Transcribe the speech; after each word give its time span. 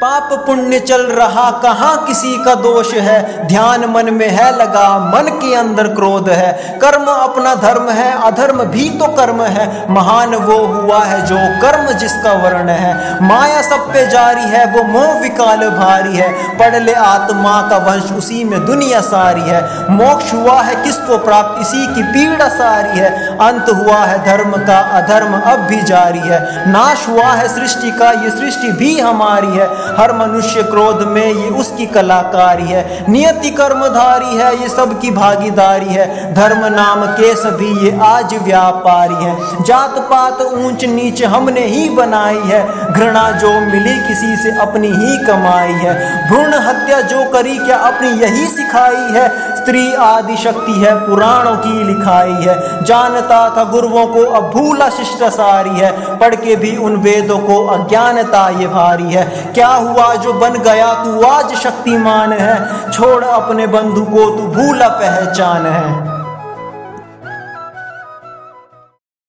पाप 0.00 0.28
पुण्य 0.46 0.78
चल 0.78 1.02
रहा, 1.02 1.50
कहाँ 1.50 2.06
किसी 2.06 2.44
का 2.44 2.54
दोष 2.54 2.94
है? 2.94 3.46
ध्यान 3.46 3.84
मन 3.84 4.14
में 4.14 4.28
है 4.28 4.56
लगा, 4.56 4.98
मन 4.98 5.28
के 5.28 5.54
अंदर 5.54 5.88
क्रोध 5.88 6.28
है। 6.28 6.78
कर्म 6.82 7.04
अपना 7.04 7.54
धर्म 7.54 7.90
है, 7.90 8.22
अधर्म 8.22 8.64
भी 8.64 8.90
तो 8.90 9.04
कर्म 9.04 9.42
है। 9.42 9.92
महान 9.92 10.34
वो 10.34 10.58
हुआ 10.66 11.04
है 11.04 11.26
जो 11.26 11.36
कर्म 11.36 11.92
जिसका 11.92 12.32
वर्ण 12.32 12.68
है। 12.68 13.18
माया 13.22 13.62
सब 13.62 13.92
पे 13.92 14.06
जारी 14.06 14.42
है, 14.42 14.64
वो 14.66 14.82
मोह 14.82 15.20
विकाल 15.20 15.68
भारी 15.70 16.16
है। 16.16 16.58
पढ़ 16.58 16.82
ले 16.82 16.92
आत्मा 16.92 17.60
का 17.62 17.76
वंश, 17.76 18.12
उसी 18.12 18.44
में 18.44 18.66
दुनिया 18.66 19.00
सारी 19.00 19.42
है। 19.42 19.90
मोक्ष 19.90 20.32
हुआ 20.34 20.62
है 20.62 20.74
किसको 20.74 21.18
प्राप्त? 21.18 21.60
इसी 21.60 21.86
की 21.86 22.02
पीड़ा 22.02 22.48
सारी 22.48 22.98
है। 22.98 23.26
अंत 23.36 23.70
हुआ 23.70 23.98
है 23.98 24.24
धर्म 24.24 24.50
का, 24.50 24.78
अधर्म 24.78 25.40
अब 25.40 25.58
भी 25.58 25.82
जारी 25.82 26.18
है। 26.18 26.70
नाश 26.70 27.08
हुआ 27.08 27.26
है 27.26 27.48
सृष्टि 27.48 27.90
का, 27.90 28.10
ये 28.10 28.30
सृष्टि 28.30 28.72
भी 28.72 29.00
हमारी 29.00 29.46
है। 29.46 29.89
हर 29.98 30.12
मनुष्य 30.12 30.62
क्रोध 30.62 31.08
में 31.08 31.26
ये 31.26 31.48
उसकी 31.48 31.86
कलाकारी 31.86 32.62
है। 32.62 33.04
नियति 33.08 33.50
कर्मधारी 33.50 34.36
है, 34.36 34.62
ये 34.62 34.68
सबकी 34.68 35.10
भागीदारी 35.10 35.86
है। 35.86 36.34
धर्म 36.34 36.66
नाम 36.66 37.06
के 37.06 37.34
सभी 37.34 37.86
ये 37.86 37.98
आज 38.02 38.34
व्यापारी 38.42 39.24
है। 39.24 39.64
जात 39.64 39.98
पात 39.98 40.40
ऊंच 40.40 40.84
नीच 40.84 41.24
हमने 41.24 41.60
ही 41.60 41.88
बनाई 41.88 42.40
है। 42.44 42.92
घृणा 42.92 43.30
जो 43.30 43.48
मिली 43.48 44.08
किसी 44.08 44.36
से 44.36 44.58
अपनी 44.58 44.88
ही 44.88 45.26
कमाई 45.26 45.72
है। 45.72 46.28
भ्रूण 46.28 46.54
हत्या 46.54 47.00
जो 47.00 47.30
करी 47.30 47.58
क्या 47.58 47.76
अपनी 47.76 48.08
यही 48.08 48.46
सिखाई 48.46 49.12
है। 49.12 49.56
स्त्री 49.56 49.94
आदि 49.94 50.36
शक्ति 50.36 50.72
है, 50.72 50.94
पुराणों 50.94 51.56
की 51.56 51.84
लिखाई 51.84 52.44
है। 52.44 52.84
जानता 52.84 53.54
था 53.56 53.64
गुरुओं 53.64 54.06
को 54.06 54.30
अब 54.30 54.50
भूला 54.50 54.90
है। 55.60 56.16
पढ़ 56.18 56.34
के 56.34 56.56
भी 56.56 56.76
उन 56.76 56.96
वेदों 56.96 57.38
को 57.38 57.66
अज्ञानता 57.66 58.48
ये 58.48 58.66
भारी 58.66 59.12
है। 59.12 59.50
क्या 59.54 59.68
हुआ 59.80 60.14
जो 60.14 60.32
बन 60.32 60.52
गया, 60.52 60.94
तू 61.04 61.22
आज 61.22 61.54
शक्तिमान 61.54 62.32
है। 62.32 62.90
छोड़ 62.92 63.24
अपने 63.24 63.66
बंधु 63.66 64.04
को, 64.04 64.30
तू 64.30 64.46
भूला 64.46 64.88
पहचान 64.88 65.66
है। 65.66 66.09